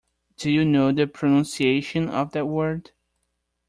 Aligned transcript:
Do 0.37 0.49
you 0.49 0.65
know 0.65 0.91
the 0.91 1.05
pronunciation 1.05 2.09
of 2.09 2.31
that 2.31 2.47
word? 2.47 2.89